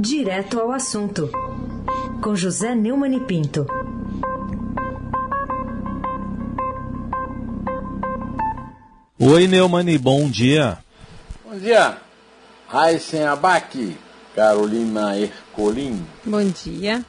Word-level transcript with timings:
Direto 0.00 0.60
ao 0.60 0.70
assunto, 0.70 1.28
com 2.22 2.36
José 2.36 2.72
Neumann 2.72 3.16
e 3.16 3.20
Pinto. 3.20 3.66
Oi, 9.18 9.48
Neumani, 9.48 9.98
bom 9.98 10.30
dia. 10.30 10.78
Bom 11.44 11.58
dia. 11.58 11.98
Raíssen 12.68 13.24
Abac, 13.24 13.98
Carolina 14.36 15.18
Ercolim. 15.18 16.06
Bom 16.24 16.44
dia. 16.44 17.04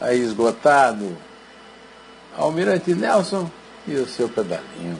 Aí 0.00 0.18
esgotado. 0.18 1.14
Almirante 2.38 2.94
Nelson 2.94 3.50
e 3.86 3.96
o 3.96 4.08
seu 4.08 4.30
pedalinho. 4.30 4.96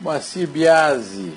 Moacir 0.00 0.46
Biasi, 0.46 1.32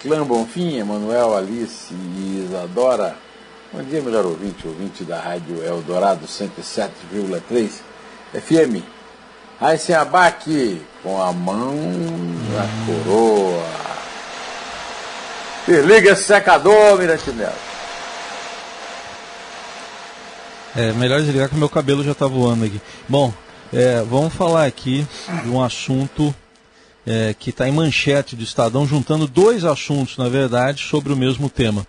Clã 0.00 0.24
Bonfim, 0.24 0.78
Emanuel, 0.78 1.36
Alice 1.36 1.92
e 1.92 2.44
Isadora. 2.46 3.16
Bom 3.72 3.82
dia, 3.82 4.00
melhor 4.00 4.24
ouvinte, 4.24 4.66
ouvinte 4.66 5.02
da 5.02 5.20
Rádio 5.20 5.62
Eldorado 5.62 6.24
107,3 6.24 7.70
FM. 8.32 8.82
Raíssen 9.60 9.96
Abac, 9.96 10.80
com 11.02 11.20
a 11.20 11.32
mão 11.32 11.74
na 11.74 12.86
coroa. 12.86 13.64
Desliga 15.66 16.12
esse 16.12 16.22
secador, 16.22 16.96
Mirante. 16.96 17.34
É 20.76 20.92
melhor 20.92 21.20
desligar 21.20 21.48
que 21.48 21.56
meu 21.56 21.68
cabelo 21.68 22.04
já 22.04 22.12
está 22.12 22.28
voando 22.28 22.64
aqui. 22.64 22.80
Bom, 23.08 23.34
é, 23.72 24.00
vamos 24.02 24.32
falar 24.32 24.64
aqui 24.64 25.04
de 25.42 25.48
um 25.50 25.60
assunto 25.60 26.32
é, 27.08 27.32
que 27.32 27.48
está 27.48 27.66
em 27.66 27.72
manchete 27.72 28.36
do 28.36 28.42
Estadão, 28.42 28.86
juntando 28.86 29.26
dois 29.26 29.64
assuntos, 29.64 30.18
na 30.18 30.28
verdade, 30.28 30.82
sobre 30.82 31.10
o 31.10 31.16
mesmo 31.16 31.48
tema. 31.48 31.86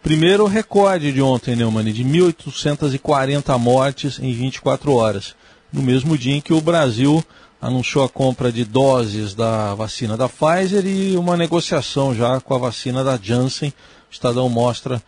Primeiro, 0.00 0.44
o 0.44 0.46
recorde 0.46 1.12
de 1.12 1.20
ontem, 1.20 1.56
Neumann, 1.56 1.92
de 1.92 2.04
1.840 2.04 3.58
mortes 3.58 4.20
em 4.20 4.32
24 4.32 4.94
horas, 4.94 5.34
no 5.72 5.82
mesmo 5.82 6.16
dia 6.16 6.36
em 6.36 6.40
que 6.40 6.52
o 6.52 6.60
Brasil 6.60 7.24
anunciou 7.60 8.04
a 8.04 8.08
compra 8.08 8.52
de 8.52 8.64
doses 8.64 9.34
da 9.34 9.74
vacina 9.74 10.16
da 10.16 10.28
Pfizer 10.28 10.86
e 10.86 11.16
uma 11.16 11.36
negociação 11.36 12.14
já 12.14 12.40
com 12.40 12.54
a 12.54 12.58
vacina 12.58 13.02
da 13.02 13.18
Janssen. 13.20 13.70
O 13.70 14.12
Estadão 14.12 14.48
mostra 14.48 15.02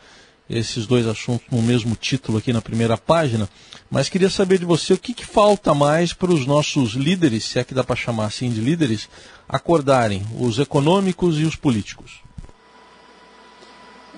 esses 0.48 0.86
dois 0.86 1.06
assuntos 1.06 1.46
no 1.50 1.60
mesmo 1.62 1.94
título 1.94 2.38
aqui 2.38 2.52
na 2.52 2.62
primeira 2.62 2.96
página, 2.96 3.48
mas 3.90 4.08
queria 4.08 4.30
saber 4.30 4.58
de 4.58 4.64
você 4.64 4.92
o 4.92 4.98
que, 4.98 5.12
que 5.12 5.26
falta 5.26 5.74
mais 5.74 6.12
para 6.12 6.32
os 6.32 6.46
nossos 6.46 6.92
líderes, 6.92 7.44
se 7.44 7.58
é 7.58 7.64
que 7.64 7.74
dá 7.74 7.84
para 7.84 7.96
chamar 7.96 8.26
assim 8.26 8.50
de 8.50 8.60
líderes, 8.60 9.08
acordarem, 9.48 10.26
os 10.40 10.58
econômicos 10.58 11.38
e 11.38 11.44
os 11.44 11.56
políticos. 11.56 12.22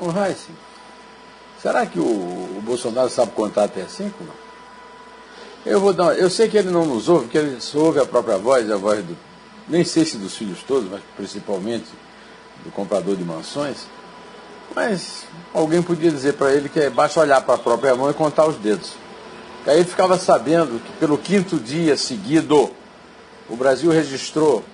Ô, 0.00 0.06
Heisen, 0.06 0.54
será 1.60 1.84
que 1.84 1.98
o, 1.98 2.04
o, 2.04 2.62
Bolsonaro 2.64 3.10
sabe 3.10 3.32
contar 3.32 3.64
até 3.64 3.86
cinco? 3.86 4.22
Não? 4.24 4.34
Eu 5.66 5.80
vou 5.80 5.92
dar. 5.92 6.16
Eu 6.16 6.30
sei 6.30 6.48
que 6.48 6.56
ele 6.56 6.70
não 6.70 6.86
nos 6.86 7.08
ouve, 7.08 7.24
porque 7.24 7.38
ele 7.38 7.60
só 7.60 7.78
ouve 7.78 7.98
a 7.98 8.06
própria 8.06 8.38
voz, 8.38 8.70
a 8.70 8.76
voz 8.76 9.04
do. 9.04 9.16
Nem 9.68 9.84
sei 9.84 10.04
se 10.04 10.16
dos 10.16 10.36
filhos 10.36 10.62
todos, 10.62 10.88
mas 10.88 11.02
principalmente 11.16 11.86
do 12.64 12.70
comprador 12.70 13.16
de 13.16 13.24
mansões. 13.24 13.86
Mas 14.74 15.26
alguém 15.52 15.82
podia 15.82 16.10
dizer 16.10 16.34
para 16.34 16.52
ele 16.52 16.68
que 16.68 16.88
basta 16.88 17.20
olhar 17.20 17.40
para 17.42 17.56
a 17.56 17.58
própria 17.58 17.94
mão 17.94 18.10
e 18.10 18.14
contar 18.14 18.46
os 18.46 18.56
dedos. 18.56 18.92
Aí 19.66 19.80
ele 19.80 19.84
ficava 19.84 20.16
sabendo 20.16 20.80
que 20.80 20.92
pelo 20.92 21.18
quinto 21.18 21.58
dia 21.58 21.96
seguido, 21.96 22.70
o 23.48 23.56
Brasil 23.56 23.90
registrou 23.90 24.64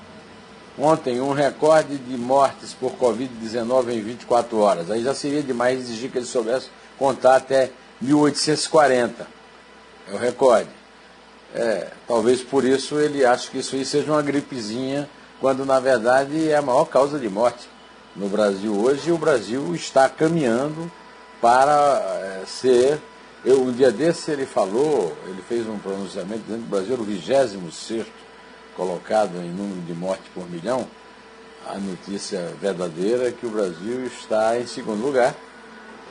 ontem 0.78 1.20
um 1.20 1.33
recorde 1.33 1.97
de 1.97 2.17
mortes 2.17 2.72
por 2.72 2.92
Covid-19 2.92 3.91
em 3.91 4.00
24 4.00 4.58
horas. 4.58 4.91
Aí 4.91 5.03
já 5.03 5.14
seria 5.14 5.42
demais 5.42 5.81
exigir 5.81 6.11
que 6.11 6.19
ele 6.19 6.27
soubesse 6.27 6.69
contar 6.98 7.36
até 7.36 7.71
1840. 8.00 9.26
É 10.10 10.15
o 10.15 10.19
recorde. 10.19 10.71
É, 11.54 11.88
talvez 12.09 12.43
por 12.43 12.65
isso 12.65 12.98
ele 12.98 13.25
ache 13.25 13.50
que 13.50 13.59
isso 13.59 13.76
aí 13.76 13.84
seja 13.84 14.10
uma 14.10 14.22
gripezinha, 14.22 15.09
quando 15.41 15.65
na 15.65 15.78
verdade 15.78 16.50
é 16.50 16.56
a 16.56 16.62
maior 16.62 16.84
causa 16.87 17.19
de 17.19 17.28
morte 17.28 17.69
no 18.16 18.28
Brasil 18.28 18.75
hoje. 18.75 19.09
E 19.09 19.12
o 19.12 19.19
Brasil 19.19 19.75
está 19.75 20.09
caminhando 20.09 20.91
para 21.41 22.43
é, 22.43 22.43
ser. 22.47 23.00
Eu, 23.44 23.60
um 23.62 23.72
dia 23.72 23.93
desse 23.93 24.31
ele 24.31 24.47
falou, 24.47 25.16
ele 25.27 25.43
fez 25.47 25.69
um 25.69 25.78
pronunciamento 25.78 26.43
dizendo 26.44 26.62
que 26.62 26.66
o 26.66 26.71
Brasil 26.71 26.93
era 26.94 27.03
o 27.03 27.04
26 27.04 27.56
colocado 28.76 29.36
em 29.38 29.50
número 29.50 29.80
de 29.82 29.94
mortes 29.94 30.26
por 30.34 30.48
milhão, 30.50 30.86
a 31.66 31.78
notícia 31.78 32.54
verdadeira 32.60 33.28
é 33.28 33.32
que 33.32 33.46
o 33.46 33.50
Brasil 33.50 34.04
está 34.06 34.58
em 34.58 34.66
segundo 34.66 35.02
lugar 35.02 35.34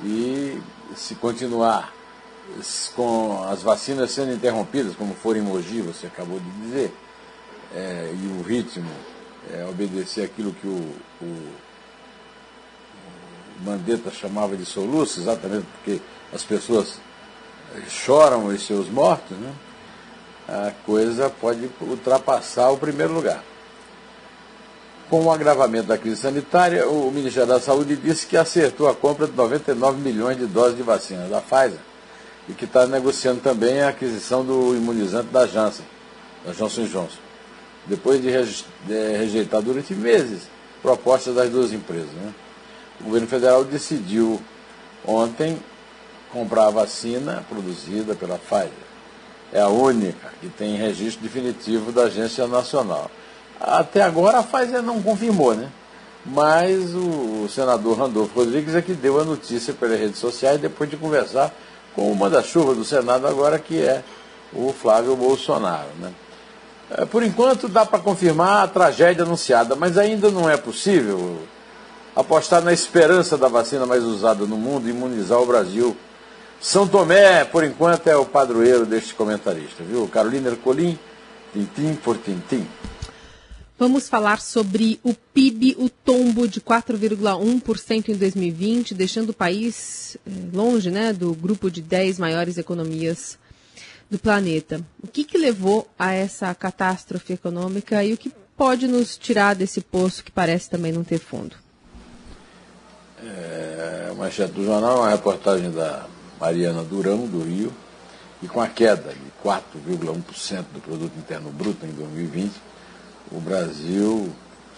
e 0.03 0.59
se 0.95 1.15
continuar 1.15 1.93
com 2.95 3.43
as 3.43 3.61
vacinas 3.61 4.11
sendo 4.11 4.33
interrompidas, 4.33 4.95
como 4.95 5.13
for 5.13 5.37
em 5.37 5.41
Mogi, 5.41 5.81
você 5.81 6.07
acabou 6.07 6.39
de 6.39 6.49
dizer, 6.61 6.93
é, 7.73 8.13
e 8.13 8.39
o 8.39 8.41
ritmo 8.41 8.89
é, 9.51 9.65
obedecer 9.65 10.25
aquilo 10.25 10.53
que 10.53 10.67
o, 10.67 10.95
o, 11.21 11.25
o 13.59 13.63
Mandetta 13.63 14.11
chamava 14.11 14.57
de 14.57 14.65
soluço, 14.65 15.19
exatamente 15.19 15.65
porque 15.77 16.01
as 16.33 16.43
pessoas 16.43 16.99
choram 17.87 18.47
os 18.47 18.65
seus 18.65 18.89
mortos, 18.89 19.37
né? 19.37 19.53
A 20.47 20.71
coisa 20.85 21.29
pode 21.29 21.69
ultrapassar 21.81 22.69
o 22.69 22.77
primeiro 22.77 23.13
lugar. 23.13 23.43
Com 25.09 25.25
o 25.25 25.31
agravamento 25.31 25.87
da 25.87 25.97
crise 25.97 26.17
sanitária, 26.17 26.87
o 26.87 27.11
Ministério 27.11 27.47
da 27.47 27.59
Saúde 27.59 27.95
disse 27.95 28.25
que 28.25 28.35
acertou 28.35 28.89
a 28.89 28.95
compra 28.95 29.27
de 29.27 29.33
99 29.33 29.99
milhões 30.01 30.37
de 30.37 30.45
doses 30.45 30.75
de 30.75 30.83
vacina 30.83 31.27
da 31.27 31.39
Pfizer 31.39 31.79
e 32.49 32.53
que 32.53 32.65
está 32.65 32.85
negociando 32.87 33.39
também 33.41 33.81
a 33.81 33.89
aquisição 33.89 34.43
do 34.43 34.75
imunizante 34.75 35.29
da 35.29 35.45
Janssen, 35.45 35.85
da 36.45 36.51
Johnson 36.51 36.85
Johnson, 36.85 37.19
depois 37.85 38.21
de 38.21 38.29
rejeitar 38.89 39.61
durante 39.61 39.93
meses 39.93 40.49
propostas 40.81 41.35
das 41.35 41.49
duas 41.49 41.71
empresas. 41.71 42.11
Né? 42.11 42.33
O 42.99 43.05
governo 43.05 43.27
federal 43.27 43.63
decidiu 43.63 44.41
ontem 45.05 45.57
comprar 46.31 46.67
a 46.67 46.71
vacina 46.71 47.45
produzida 47.47 48.15
pela 48.15 48.37
Pfizer 48.37 48.82
é 49.53 49.61
a 49.61 49.67
única 49.67 50.33
que 50.41 50.49
tem 50.49 50.75
registro 50.75 51.21
definitivo 51.21 51.91
da 51.91 52.03
Agência 52.03 52.47
Nacional. 52.47 53.09
Até 53.61 54.01
agora 54.01 54.39
a 54.39 54.43
Pfizer 54.43 54.81
não 54.81 55.01
confirmou, 55.01 55.53
né? 55.53 55.69
Mas 56.25 56.93
o, 56.95 57.47
senador 57.47 57.97
Randolfo 57.97 58.39
Rodrigues 58.39 58.73
é 58.73 58.81
que 58.81 58.93
deu 58.93 59.19
a 59.21 59.23
notícia 59.23 59.73
pelas 59.73 59.99
redes 59.99 60.17
sociais 60.17 60.59
depois 60.59 60.89
de 60.89 60.97
conversar 60.97 61.53
com 61.95 62.11
o 62.11 62.15
manda-chuva 62.15 62.73
do 62.73 62.83
Senado 62.83 63.27
agora, 63.27 63.59
que 63.59 63.79
é 63.79 64.03
o 64.51 64.73
Flávio 64.73 65.15
Bolsonaro. 65.15 65.89
Né? 65.99 66.11
É, 66.89 67.05
por 67.05 67.21
enquanto 67.21 67.67
dá 67.67 67.85
para 67.85 67.99
confirmar 67.99 68.63
a 68.63 68.67
tragédia 68.67 69.23
anunciada, 69.23 69.75
mas 69.75 69.97
ainda 69.97 70.31
não 70.31 70.49
é 70.49 70.57
possível 70.57 71.39
apostar 72.15 72.61
na 72.61 72.73
esperança 72.73 73.37
da 73.37 73.47
vacina 73.47 73.85
mais 73.85 74.03
usada 74.03 74.45
no 74.45 74.57
mundo 74.57 74.89
imunizar 74.89 75.39
o 75.39 75.45
Brasil 75.45 75.95
são 76.63 76.87
Tomé, 76.87 77.43
por 77.43 77.65
enquanto, 77.65 78.07
é 78.07 78.15
o 78.15 78.25
padroeiro 78.25 78.85
deste 78.85 79.13
comentarista, 79.13 79.83
viu? 79.83 80.07
Carolina 80.07 80.47
Ercolim, 80.47 80.97
tintim 81.51 81.93
por 81.93 82.17
tintim. 82.17 82.65
Vamos 83.77 84.07
falar 84.07 84.39
sobre 84.39 84.97
o 85.03 85.13
PIB, 85.13 85.75
o 85.77 85.89
tombo 85.89 86.47
de 86.47 86.61
4,1% 86.61 88.07
em 88.07 88.15
2020, 88.15 88.93
deixando 88.93 89.31
o 89.31 89.33
país 89.33 90.15
eh, 90.25 90.31
longe 90.53 90.89
né, 90.89 91.11
do 91.11 91.33
grupo 91.33 91.69
de 91.69 91.81
10 91.81 92.17
maiores 92.17 92.57
economias 92.57 93.37
do 94.09 94.17
planeta. 94.17 94.79
O 95.03 95.07
que, 95.07 95.25
que 95.25 95.37
levou 95.37 95.85
a 95.99 96.13
essa 96.13 96.55
catástrofe 96.55 97.33
econômica 97.33 98.01
e 98.05 98.13
o 98.13 98.17
que 98.17 98.31
pode 98.55 98.87
nos 98.87 99.17
tirar 99.17 99.53
desse 99.53 99.81
poço 99.81 100.23
que 100.23 100.31
parece 100.31 100.69
também 100.69 100.93
não 100.93 101.03
ter 101.03 101.19
fundo? 101.19 101.57
É, 103.21 104.13
manchete 104.17 104.53
do 104.53 104.63
jornal, 104.63 104.99
uma 104.99 105.09
reportagem 105.09 105.69
da 105.69 106.07
Mariana 106.39 106.83
Durão, 106.83 107.25
do 107.25 107.43
Rio, 107.43 107.71
e 108.41 108.47
com 108.47 108.61
a 108.61 108.67
queda 108.67 109.13
de 109.13 109.47
4,1% 109.47 110.65
do 110.73 110.81
produto 110.81 111.17
interno 111.17 111.49
bruto 111.49 111.85
em 111.85 111.91
2020, 111.91 112.51
o 113.31 113.39
Brasil 113.39 114.29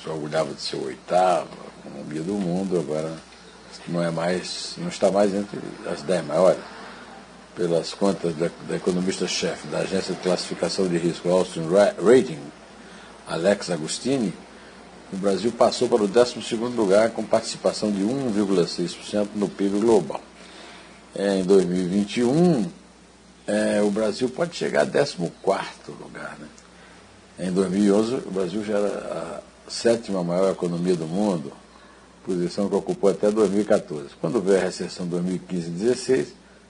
se 0.01 0.07
orgulhava 0.07 0.53
de 0.53 0.61
ser 0.61 0.75
o 0.75 0.85
oitavo, 0.85 1.49
a 1.65 1.87
economia 1.87 2.21
do 2.21 2.33
mundo, 2.33 2.79
agora 2.79 3.11
não 3.87 4.03
é 4.03 4.11
mais, 4.11 4.75
não 4.77 4.87
está 4.87 5.09
mais 5.09 5.33
entre 5.33 5.59
as 5.91 6.01
dez 6.03 6.25
maiores. 6.25 6.61
Pelas 7.55 7.93
contas 7.93 8.35
da, 8.35 8.75
economista-chefe 8.75 9.67
da 9.67 9.79
agência 9.79 10.13
de 10.13 10.19
classificação 10.19 10.87
de 10.87 10.97
risco 10.97 11.29
Austin 11.29 11.67
Rating, 12.03 12.39
Alex 13.27 13.71
Agostini, 13.71 14.33
o 15.11 15.15
Brasil 15.15 15.51
passou 15.51 15.87
para 15.87 16.03
o 16.03 16.07
12 16.07 16.55
lugar 16.75 17.11
com 17.11 17.23
participação 17.23 17.91
de 17.91 18.03
1,6% 18.03 19.29
no 19.35 19.47
PIB 19.47 19.79
global 19.79 20.21
é, 21.15 21.39
em 21.39 21.43
2021, 21.43 22.69
é, 23.47 23.81
o 23.81 23.89
Brasil 23.89 24.29
pode 24.29 24.55
chegar 24.55 24.81
a 24.81 24.85
14 24.85 25.15
lugar. 25.89 26.37
Né? 26.37 26.47
Em 27.39 27.51
2011, 27.51 28.15
o 28.15 28.31
Brasil 28.31 28.63
já 28.65 28.77
era 28.77 29.41
a 29.67 29.71
sétima 29.71 30.23
maior 30.23 30.51
economia 30.51 30.95
do 30.95 31.07
mundo, 31.07 31.53
posição 32.25 32.67
que 32.67 32.75
ocupou 32.75 33.09
até 33.09 33.31
2014. 33.31 34.09
Quando 34.19 34.41
veio 34.41 34.57
a 34.57 34.63
recessão 34.63 35.07
2015 35.07 35.67
e 35.67 35.69
2016, 35.69 36.27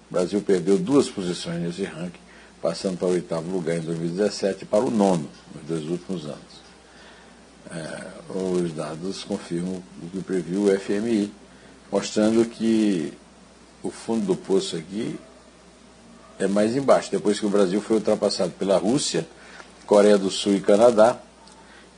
o 0.09 0.13
Brasil 0.13 0.42
perdeu 0.42 0.77
duas 0.77 1.09
posições 1.09 1.59
nesse 1.62 1.83
ranking, 1.83 2.19
passando 2.62 2.97
para 2.97 3.07
o 3.07 3.12
oitavo 3.12 3.50
lugar 3.50 3.77
em 3.77 3.81
2017 3.81 4.63
e 4.63 4.65
para 4.65 4.83
o 4.83 4.92
nono 4.92 5.27
nos 5.56 5.63
dois 5.68 5.89
últimos 5.89 6.25
anos. 6.25 6.65
É, 7.71 8.07
os 8.30 8.74
dados 8.74 9.24
confirmam 9.24 9.81
o 10.03 10.09
que 10.09 10.21
previu 10.21 10.65
o 10.65 10.80
FMI, 10.80 11.31
mostrando 11.92 12.45
que 12.45 13.13
o 13.85 13.91
fundo 13.91 14.25
do 14.25 14.35
poço 14.35 14.75
aqui 14.75 15.19
é 16.39 16.47
mais 16.47 16.75
embaixo, 16.75 17.11
depois 17.11 17.39
que 17.39 17.45
o 17.45 17.49
Brasil 17.49 17.79
foi 17.79 17.97
ultrapassado 17.97 18.51
pela 18.51 18.77
Rússia, 18.77 19.27
Coreia 19.85 20.17
do 20.17 20.31
Sul 20.31 20.55
e 20.55 20.59
Canadá, 20.59 21.17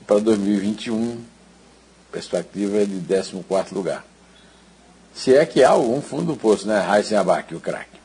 para 0.05 0.19
2021, 0.19 1.13
a 1.13 2.11
perspectiva 2.11 2.77
é 2.77 2.85
de 2.85 2.99
14 2.99 3.73
lugar. 3.73 4.05
Se 5.13 5.33
é 5.33 5.45
que 5.45 5.63
há 5.63 5.69
algum 5.69 6.01
fundo 6.01 6.33
do 6.33 6.35
poço, 6.35 6.67
né? 6.67 6.79
Raíssen 6.79 7.17
Abac, 7.17 7.55
o 7.55 7.59
craque. 7.59 7.97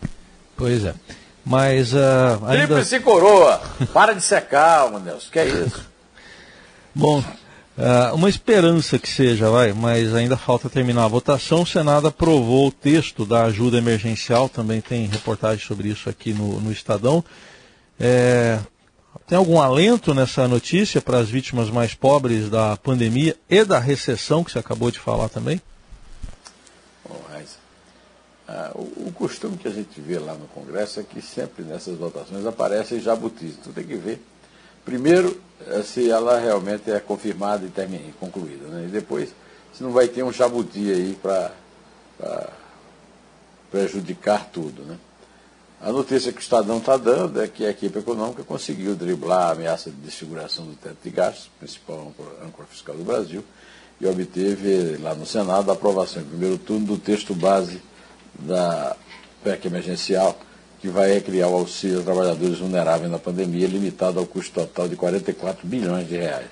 Pois 0.56 0.84
é. 0.84 0.94
Mas 1.44 1.92
uh, 1.92 2.46
ainda... 2.46 2.66
Tríplice 2.66 3.00
coroa! 3.00 3.60
Para 3.92 4.14
de 4.14 4.22
secar, 4.22 4.88
Deus, 5.00 5.28
que 5.30 5.40
é 5.40 5.46
isso? 5.46 5.90
Bom, 6.94 7.22
uh, 7.78 8.14
uma 8.14 8.28
esperança 8.28 8.98
que 8.98 9.08
seja, 9.08 9.50
vai, 9.50 9.72
mas 9.72 10.14
ainda 10.14 10.36
falta 10.36 10.68
terminar 10.68 11.04
a 11.04 11.08
votação. 11.08 11.62
O 11.62 11.66
Senado 11.66 12.08
aprovou 12.08 12.68
o 12.68 12.72
texto 12.72 13.24
da 13.24 13.44
ajuda 13.44 13.78
emergencial, 13.78 14.48
também 14.48 14.80
tem 14.80 15.06
reportagem 15.06 15.64
sobre 15.64 15.88
isso 15.88 16.08
aqui 16.08 16.32
no, 16.32 16.60
no 16.60 16.72
Estadão. 16.72 17.24
É, 17.98 18.58
tem 19.26 19.38
algum 19.38 19.60
alento 19.60 20.14
nessa 20.14 20.48
notícia 20.48 21.00
para 21.00 21.18
as 21.18 21.28
vítimas 21.28 21.70
mais 21.70 21.94
pobres 21.94 22.50
da 22.50 22.76
pandemia 22.76 23.36
e 23.48 23.64
da 23.64 23.78
recessão 23.78 24.42
que 24.42 24.50
você 24.50 24.58
acabou 24.58 24.90
de 24.90 24.98
falar 24.98 25.28
também? 25.28 25.60
Bom, 27.08 27.20
mas, 27.30 27.56
ah, 28.48 28.72
o, 28.74 29.08
o, 29.08 29.12
costume 29.14 29.56
que 29.56 29.68
a 29.68 29.70
gente 29.70 30.00
vê 30.00 30.18
lá 30.18 30.34
no 30.34 30.46
Congresso 30.48 31.00
é 31.00 31.02
que 31.02 31.20
sempre 31.22 31.64
nessas 31.64 31.96
votações 31.96 32.44
aparecem 32.46 33.00
jabutis. 33.00 33.54
Tu 33.62 33.70
tem 33.70 33.84
que 33.84 33.96
ver, 33.96 34.20
primeiro, 34.84 35.40
eh, 35.66 35.82
se 35.82 36.10
ela 36.10 36.38
realmente 36.38 36.90
é 36.90 37.00
confirmada 37.00 37.64
e 37.64 37.70
termina, 37.70 38.12
concluída. 38.18 38.66
Né? 38.68 38.86
E 38.86 38.88
depois, 38.88 39.30
se 39.72 39.82
não 39.82 39.92
vai 39.92 40.08
ter 40.08 40.22
um 40.22 40.32
jabuti 40.32 40.90
aí 40.90 41.18
para 41.20 41.52
prejudicar 43.70 44.48
tudo. 44.52 44.82
Né? 44.82 44.98
A 45.80 45.90
notícia 45.90 46.30
que 46.30 46.38
o 46.38 46.40
Estadão 46.40 46.78
está 46.78 46.96
dando 46.96 47.42
é 47.42 47.48
que 47.48 47.66
a 47.66 47.70
equipe 47.70 47.98
econômica 47.98 48.44
conseguiu 48.44 48.94
driblar 48.94 49.48
a 49.48 49.52
ameaça 49.52 49.90
de 49.90 49.96
desfiguração 49.96 50.66
do 50.66 50.76
teto 50.76 50.98
de 51.02 51.10
gastos, 51.10 51.50
principal 51.58 52.12
âncora 52.44 52.68
fiscal 52.68 52.94
do 52.94 53.02
Brasil, 53.02 53.42
e 54.00 54.06
obteve 54.06 54.96
lá 54.98 55.14
no 55.14 55.26
Senado 55.26 55.70
a 55.70 55.74
aprovação 55.74 56.22
em 56.22 56.26
primeiro 56.26 56.58
turno 56.58 56.86
do 56.86 56.98
texto 56.98 57.34
base 57.34 57.82
da 58.34 58.96
PEC 59.42 59.66
emergencial, 59.66 60.38
que 60.82 60.88
vai 60.88 61.12
recriar 61.12 61.48
o 61.48 61.54
auxílio 61.54 61.98
aos 61.98 62.04
trabalhadores 62.04 62.58
vulneráveis 62.58 63.08
na 63.08 63.16
pandemia, 63.16 63.68
limitado 63.68 64.18
ao 64.18 64.26
custo 64.26 64.52
total 64.52 64.88
de 64.88 64.96
44 64.96 65.64
bilhões 65.64 66.08
de 66.08 66.16
reais. 66.16 66.48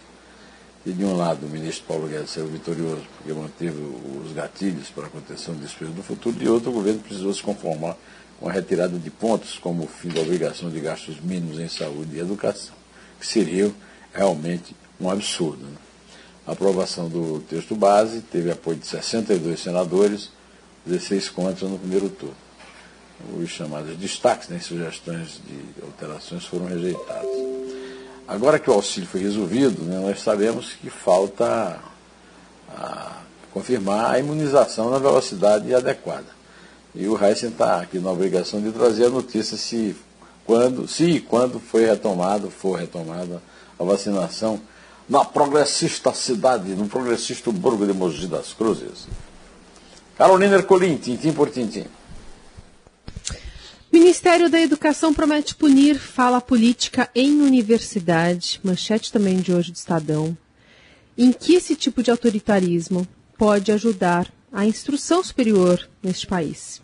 E 0.87 0.93
de 0.93 1.05
um 1.05 1.17
lado 1.17 1.47
o 1.47 1.51
ministro 1.51 1.85
Paulo 1.89 2.07
Guedes 2.07 2.31
saiu 2.31 2.47
vitorioso 2.47 3.03
porque 3.17 3.33
manteve 3.33 3.77
os 4.25 4.33
gatilhos 4.33 4.89
para 4.89 5.07
a 5.07 5.11
contenção 5.11 5.53
do 5.53 5.61
despesa 5.61 5.91
do 5.91 6.03
futuro, 6.05 6.37
de 6.37 6.49
outro 6.49 6.71
o 6.71 6.75
governo 6.75 7.01
precisou 7.01 7.35
se 7.35 7.43
conformar 7.43 7.97
com 8.39 8.49
a 8.49 8.53
retirada 8.53 8.97
de 8.97 9.11
pontos, 9.11 9.59
como 9.59 9.83
o 9.83 9.89
fim 9.89 10.11
da 10.11 10.21
obrigação 10.21 10.71
de 10.71 10.79
gastos 10.79 11.21
mínimos 11.21 11.59
em 11.59 11.69
saúde 11.69 12.17
e 12.17 12.21
educação, 12.21 12.75
que 13.19 13.27
seria 13.27 13.73
realmente 14.15 14.77
um 15.01 15.11
absurdo. 15.11 15.65
Né? 15.65 15.77
A 16.47 16.53
aprovação 16.53 17.09
do 17.09 17.41
texto 17.51 17.75
base 17.75 18.21
teve 18.21 18.53
apoio 18.53 18.79
de 18.79 18.87
62 18.87 19.59
senadores, 19.59 20.31
16 20.87 21.31
contra 21.31 21.67
no 21.67 21.81
primeiro 21.81 22.09
turno. 22.09 22.50
Os 23.37 23.51
chamados 23.51 23.97
destaques, 23.97 24.49
né, 24.49 24.59
sugestões 24.59 25.41
de 25.47 25.85
alterações 25.85 26.45
foram 26.45 26.67
rejeitados. 26.67 27.31
Agora 28.27 28.59
que 28.59 28.71
o 28.71 28.73
auxílio 28.73 29.09
foi 29.09 29.21
resolvido, 29.21 29.83
né, 29.83 29.99
nós 29.99 30.21
sabemos 30.21 30.73
que 30.73 30.89
falta 30.89 31.81
a, 32.69 33.17
confirmar 33.53 34.15
a 34.15 34.19
imunização 34.19 34.91
na 34.91 34.99
velocidade 34.99 35.75
adequada. 35.75 36.27
E 36.95 37.07
o 37.07 37.23
Heisen 37.23 37.51
está 37.51 37.81
aqui 37.81 37.99
na 37.99 38.11
obrigação 38.11 38.61
de 38.61 38.73
trazer 38.73 39.07
a 39.07 39.11
notícia 39.11 39.57
se, 39.57 39.95
quando, 40.45 40.89
se 40.89 41.05
e 41.05 41.21
quando 41.21 41.61
foi 41.61 41.87
retomado, 41.87 42.51
for 42.51 42.79
retomada 42.79 43.43
a 43.79 43.85
vacinação 43.85 44.61
na 45.09 45.25
progressista 45.25 46.13
cidade, 46.13 46.75
no 46.75 46.87
progressista 46.87 47.51
Burgo 47.51 47.87
de 47.87 47.93
Mogi 47.93 48.27
das 48.27 48.53
Cruzes. 48.53 49.09
Carolina 50.17 50.57
Ercolim, 50.57 50.97
tintim 50.97 51.33
por 51.33 51.51
tintim. 51.51 51.87
Ministério 53.93 54.49
da 54.49 54.61
Educação 54.61 55.13
promete 55.13 55.53
punir 55.57 55.99
fala 55.99 56.41
política 56.41 57.11
em 57.13 57.41
universidade. 57.41 58.61
Manchete 58.63 59.13
também 59.13 59.41
de 59.41 59.53
hoje 59.53 59.73
do 59.73 59.75
Estadão. 59.75 60.39
Em 61.19 61.33
que 61.33 61.55
esse 61.55 61.75
tipo 61.75 62.01
de 62.01 62.11
autoritarismo 62.11 63.07
pode 63.37 63.73
ajudar 63.73 64.33
a 64.53 64.65
instrução 64.65 65.25
superior 65.25 65.89
neste 66.01 66.25
país. 66.25 66.81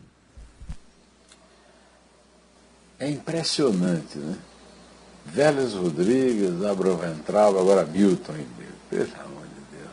É 2.98 3.08
impressionante, 3.08 4.18
né? 4.18 4.36
Vélez 5.24 5.74
Rodrigues, 5.74 6.64
Abraham 6.64 6.96
Ventral, 6.96 7.58
agora 7.58 7.84
Milton. 7.84 8.34
Pelo 8.90 9.02
amor 9.02 9.44
de 9.44 9.76
Deus. 9.76 9.90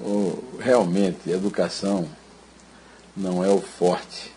O, 0.00 0.58
realmente, 0.58 1.30
educação 1.30 2.06
não 3.16 3.42
é 3.42 3.48
o 3.48 3.60
forte 3.60 4.32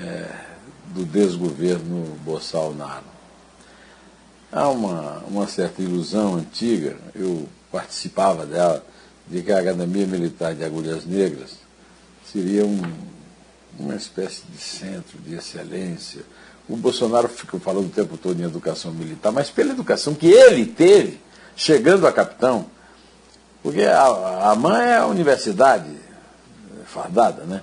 é, 0.00 0.53
do 0.86 1.04
desgoverno 1.04 2.16
Bolsonaro. 2.24 3.04
Há 4.52 4.68
uma, 4.68 5.22
uma 5.28 5.48
certa 5.48 5.82
ilusão 5.82 6.36
antiga, 6.36 6.96
eu 7.14 7.48
participava 7.72 8.46
dela, 8.46 8.84
de 9.26 9.42
que 9.42 9.50
a 9.50 9.58
Academia 9.58 10.06
Militar 10.06 10.54
de 10.54 10.64
Agulhas 10.64 11.04
Negras 11.04 11.56
seria 12.30 12.64
um, 12.64 12.82
uma 13.78 13.96
espécie 13.96 14.42
de 14.48 14.58
centro 14.58 15.18
de 15.18 15.34
excelência. 15.34 16.22
O 16.68 16.76
Bolsonaro 16.76 17.28
fica 17.28 17.58
falando 17.58 17.86
o 17.86 17.90
tempo 17.90 18.16
todo 18.16 18.40
em 18.40 18.44
educação 18.44 18.92
militar, 18.92 19.32
mas 19.32 19.50
pela 19.50 19.72
educação 19.72 20.14
que 20.14 20.28
ele 20.28 20.66
teve, 20.66 21.20
chegando 21.56 22.06
a 22.06 22.12
capitão, 22.12 22.66
porque 23.62 23.82
a, 23.82 24.50
a 24.50 24.54
mãe 24.54 24.86
é 24.86 24.96
a 24.98 25.06
universidade 25.06 25.90
fardada, 26.86 27.44
né? 27.44 27.62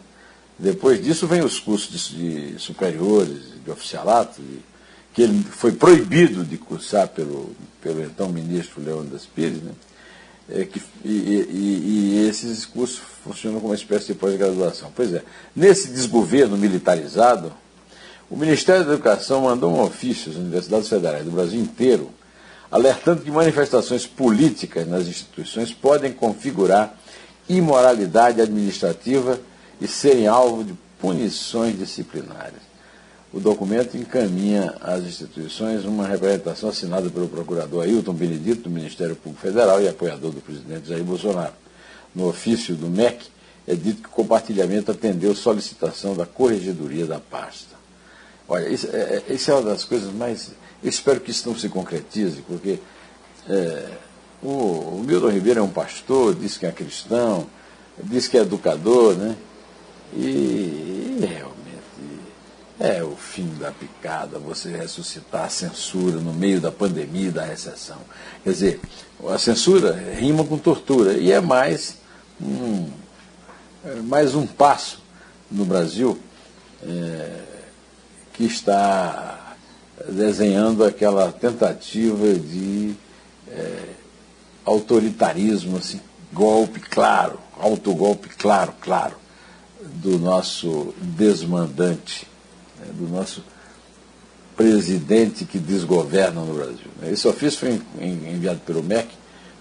Depois 0.61 1.03
disso 1.03 1.25
vem 1.25 1.41
os 1.41 1.59
cursos 1.59 2.09
de, 2.09 2.51
de 2.51 2.59
superiores, 2.59 3.39
de 3.65 3.71
oficialato, 3.71 4.39
de, 4.39 4.59
que 5.11 5.23
ele 5.23 5.43
foi 5.43 5.71
proibido 5.71 6.45
de 6.45 6.55
cursar 6.55 7.07
pelo, 7.07 7.49
pelo 7.81 8.03
então 8.03 8.29
ministro 8.29 8.79
Leônidas 8.79 9.25
Pires, 9.25 9.61
né? 9.61 9.71
é, 10.51 10.63
que, 10.63 10.79
e, 11.03 11.09
e, 11.09 12.21
e, 12.21 12.27
esses 12.29 12.63
cursos 12.63 13.01
funcionam 13.23 13.59
como 13.59 13.71
uma 13.71 13.75
espécie 13.75 14.07
de 14.07 14.13
pós-graduação. 14.13 14.91
Pois 14.95 15.11
é, 15.11 15.23
nesse 15.55 15.89
desgoverno 15.89 16.55
militarizado, 16.55 17.51
o 18.29 18.37
Ministério 18.37 18.85
da 18.85 18.93
Educação 18.93 19.41
mandou 19.41 19.73
um 19.73 19.81
ofício 19.81 20.31
às 20.31 20.37
universidades 20.37 20.87
federais 20.87 21.25
do 21.25 21.31
Brasil 21.31 21.59
inteiro, 21.59 22.11
alertando 22.69 23.23
que 23.23 23.31
manifestações 23.31 24.05
políticas 24.05 24.87
nas 24.87 25.07
instituições 25.07 25.73
podem 25.73 26.13
configurar 26.13 26.95
imoralidade 27.49 28.39
administrativa 28.39 29.39
e 29.81 29.87
serem 29.87 30.27
alvo 30.27 30.63
de 30.63 30.73
punições 30.99 31.77
disciplinares. 31.77 32.61
O 33.33 33.39
documento 33.39 33.97
encaminha 33.97 34.75
às 34.81 35.03
instituições 35.03 35.83
uma 35.85 36.05
representação 36.05 36.69
assinada 36.69 37.09
pelo 37.09 37.27
procurador 37.27 37.83
Ailton 37.83 38.13
Benedito, 38.13 38.63
do 38.63 38.69
Ministério 38.69 39.15
Público 39.15 39.41
Federal 39.41 39.81
e 39.81 39.87
apoiador 39.87 40.31
do 40.31 40.41
presidente 40.41 40.89
Jair 40.89 41.03
Bolsonaro. 41.03 41.53
No 42.13 42.27
ofício 42.27 42.75
do 42.75 42.87
MEC, 42.87 43.25
é 43.65 43.73
dito 43.73 44.01
que 44.01 44.09
o 44.09 44.11
compartilhamento 44.11 44.91
atendeu 44.91 45.33
solicitação 45.33 46.13
da 46.13 46.25
corregedoria 46.25 47.05
da 47.05 47.19
pasta. 47.19 47.75
Olha, 48.49 48.67
isso 48.67 48.87
é, 48.91 49.23
é 49.27 49.33
isso 49.33 49.49
é 49.49 49.53
uma 49.53 49.63
das 49.63 49.85
coisas 49.85 50.13
mais. 50.13 50.51
Eu 50.83 50.89
espero 50.89 51.21
que 51.21 51.31
isso 51.31 51.47
não 51.47 51.57
se 51.57 51.69
concretize, 51.69 52.41
porque 52.41 52.79
é, 53.47 53.87
o, 54.43 54.49
o 54.49 55.03
Milton 55.07 55.29
Ribeiro 55.29 55.61
é 55.61 55.63
um 55.63 55.69
pastor, 55.69 56.35
diz 56.35 56.57
que 56.57 56.65
é 56.65 56.71
cristão, 56.71 57.47
diz 58.03 58.27
que 58.27 58.37
é 58.37 58.41
educador, 58.41 59.15
né? 59.15 59.37
E, 60.13 61.17
realmente 61.19 61.61
é 62.79 63.03
o 63.03 63.15
fim 63.15 63.47
da 63.59 63.71
picada, 63.71 64.39
você 64.39 64.75
ressuscitar 64.75 65.45
a 65.45 65.49
censura 65.49 66.17
no 66.17 66.33
meio 66.33 66.59
da 66.59 66.71
pandemia 66.71 67.27
e 67.27 67.31
da 67.31 67.45
recessão. 67.45 67.99
Quer 68.43 68.49
dizer, 68.49 68.79
a 69.29 69.37
censura 69.37 69.93
rima 69.93 70.43
com 70.43 70.57
tortura 70.57 71.13
e 71.13 71.31
é 71.31 71.39
mais 71.39 71.97
um, 72.41 72.89
é 73.85 73.95
mais 74.01 74.33
um 74.33 74.47
passo 74.47 74.99
no 75.51 75.63
Brasil 75.63 76.17
é, 76.83 77.41
que 78.33 78.45
está 78.45 79.55
desenhando 80.09 80.83
aquela 80.83 81.31
tentativa 81.31 82.33
de 82.33 82.95
é, 83.47 83.79
autoritarismo 84.65 85.77
assim, 85.77 86.01
golpe 86.33 86.79
claro, 86.79 87.39
autogolpe 87.59 88.29
claro, 88.29 88.73
claro, 88.81 89.15
do 89.95 90.17
nosso 90.19 90.93
desmandante, 90.99 92.27
né, 92.79 92.87
do 92.93 93.07
nosso 93.07 93.43
presidente 94.55 95.45
que 95.45 95.57
desgoverna 95.57 96.41
no 96.41 96.53
Brasil. 96.53 96.87
Esse 97.03 97.27
ofício 97.27 97.59
foi 97.59 97.81
enviado 97.99 98.59
pelo 98.59 98.83
MEC 98.83 99.09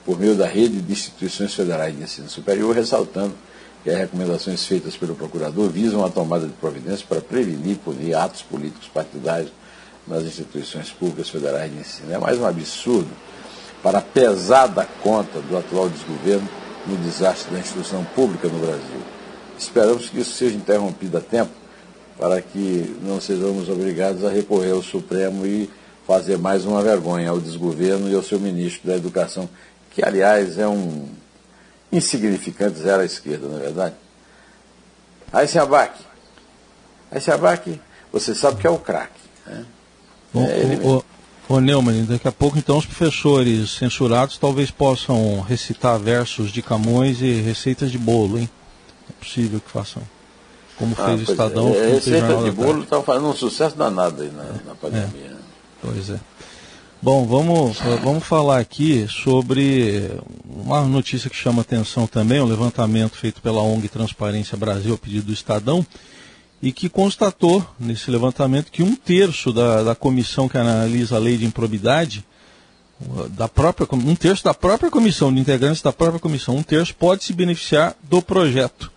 por 0.05 0.19
meio 0.19 0.35
da 0.35 0.47
rede 0.47 0.81
de 0.81 0.93
instituições 0.93 1.55
federais 1.55 1.97
de 1.97 2.03
ensino 2.03 2.29
superior, 2.29 2.75
ressaltando 2.75 3.35
que 3.83 3.91
as 3.91 3.97
recomendações 3.97 4.67
feitas 4.67 4.97
pelo 4.97 5.15
procurador 5.15 5.71
visam 5.71 6.05
a 6.05 6.11
tomada 6.11 6.47
de 6.47 6.53
providências 6.53 7.03
para 7.03 7.21
prevenir 7.21 7.73
e 7.73 7.77
punir 7.77 8.15
atos 8.15 8.43
políticos 8.43 8.89
partidários 8.89 9.51
nas 10.07 10.25
instituições 10.25 10.91
públicas 10.91 11.31
federais 11.31 11.73
de 11.73 11.79
ensino. 11.79 12.13
É 12.13 12.19
mais 12.19 12.39
um 12.39 12.47
absurdo 12.47 13.11
para 13.83 13.99
a 13.99 14.03
pesada 14.03 14.87
conta 15.03 15.41
do 15.41 15.57
atual 15.57 15.89
desgoverno 15.89 16.49
no 16.87 16.97
desastre 16.99 17.53
da 17.53 17.61
instituição 17.61 18.05
pública 18.05 18.49
no 18.49 18.59
Brasil. 18.59 19.20
Esperamos 19.61 20.09
que 20.09 20.21
isso 20.21 20.33
seja 20.33 20.57
interrompido 20.57 21.19
a 21.19 21.21
tempo 21.21 21.53
para 22.19 22.41
que 22.41 22.97
não 23.03 23.21
sejamos 23.21 23.69
obrigados 23.69 24.25
a 24.25 24.31
recorrer 24.31 24.73
ao 24.73 24.83
Supremo 24.83 25.47
e 25.47 25.69
fazer 26.07 26.39
mais 26.39 26.65
uma 26.65 26.83
vergonha 26.83 27.29
ao 27.29 27.39
desgoverno 27.39 28.09
e 28.09 28.15
ao 28.15 28.23
seu 28.23 28.41
ministro 28.41 28.89
da 28.89 28.97
Educação, 28.97 29.49
que, 29.91 30.03
aliás, 30.03 30.59
é 30.59 30.67
um 30.67 31.07
insignificante 31.93 32.79
zero 32.79 33.03
à 33.03 33.05
esquerda, 33.05 33.49
não 33.49 33.59
é 33.59 33.61
verdade? 33.61 33.95
Aí 35.31 35.47
se 35.47 35.59
abaque. 35.59 36.03
Aí 37.11 37.21
se 37.21 37.31
abaque, 37.31 37.79
você 38.11 38.35
sabe 38.35 38.63
que 38.63 38.67
é 38.67 38.71
o 38.71 38.79
craque. 38.79 39.21
Né? 39.47 39.65
Bom, 40.33 40.47
é 40.47 40.87
o, 40.87 40.97
o, 41.49 41.57
o 41.57 41.61
Neumann, 41.61 42.07
daqui 42.07 42.27
a 42.27 42.33
pouco 42.33 42.57
então 42.57 42.79
os 42.79 42.87
professores 42.87 43.73
censurados 43.73 44.39
talvez 44.39 44.71
possam 44.71 45.41
recitar 45.43 45.99
versos 45.99 46.51
de 46.51 46.63
Camões 46.63 47.21
e 47.21 47.43
receitas 47.43 47.91
de 47.91 47.99
bolo, 47.99 48.39
hein? 48.39 48.49
É 49.21 49.25
possível 49.25 49.61
que 49.61 49.71
façam. 49.71 50.03
Como 50.77 50.97
ah, 50.99 51.05
fez 51.07 51.29
o 51.29 51.33
Estadão. 51.33 51.75
É, 51.75 51.93
receita 51.93 52.37
de 52.43 52.51
bolo 52.51 52.83
está 52.83 53.03
fazendo 53.03 53.29
um 53.29 53.35
sucesso 53.35 53.77
danado 53.77 54.23
aí 54.23 54.31
na, 54.31 54.43
é, 54.43 54.53
na 54.67 54.75
pandemia. 54.75 55.27
É. 55.27 55.37
Pois 55.83 56.09
é. 56.09 56.19
Bom, 57.03 57.27
vamos, 57.27 57.79
vamos 58.03 58.25
falar 58.25 58.59
aqui 58.59 59.07
sobre 59.09 60.11
uma 60.47 60.83
notícia 60.83 61.31
que 61.31 61.37
chama 61.37 61.63
atenção 61.63 62.07
também, 62.07 62.41
um 62.41 62.47
levantamento 62.47 63.17
feito 63.17 63.41
pela 63.41 63.63
ONG 63.63 63.89
Transparência 63.89 64.57
Brasil 64.57 64.95
a 64.95 64.99
pedido 64.99 65.27
do 65.27 65.33
Estadão, 65.33 65.85
e 66.61 66.73
que 66.73 66.91
constatou 66.91 67.67
nesse 67.79 68.11
levantamento 68.11 68.71
que 68.71 68.83
um 68.83 68.95
terço 68.95 69.51
da, 69.51 69.83
da 69.83 69.95
comissão 69.95 70.47
que 70.47 70.59
analisa 70.59 71.17
a 71.17 71.19
lei 71.19 71.39
de 71.39 71.47
improbidade, 71.47 72.23
da 73.31 73.49
própria, 73.49 73.89
um 73.93 74.15
terço 74.15 74.45
da 74.45 74.53
própria 74.53 74.91
comissão, 74.91 75.33
de 75.33 75.41
integrantes 75.41 75.81
da 75.81 75.93
própria 75.93 76.21
comissão, 76.21 76.57
um 76.57 76.63
terço 76.63 76.95
pode 76.95 77.25
se 77.25 77.33
beneficiar 77.33 77.97
do 78.03 78.21
projeto. 78.21 78.93